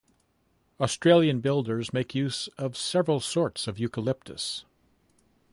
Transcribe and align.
Australian 0.79 1.41
builders 1.41 1.93
make 1.93 2.15
use 2.15 2.47
of 2.57 2.75
several 2.75 3.19
sorts 3.19 3.67
of 3.67 3.77
eucalyptus. 3.77 4.65